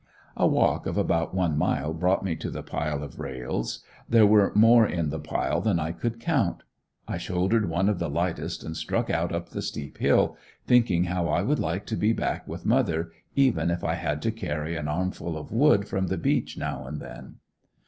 [0.35, 4.51] A walk of about one mile brought me to the pile of rails; there were
[4.55, 6.63] more in the pile than I could count,
[7.07, 11.27] I shouldered one of the lightest and struck out up the steep hill, thinking how
[11.27, 14.87] I would like to be back with mother, even if I had to carry an
[14.87, 17.35] armful of wood from the beach now and then.